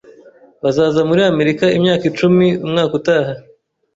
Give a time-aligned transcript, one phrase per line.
[0.63, 3.33] Bazaba muri Amerika imyaka icumi umwaka utaha.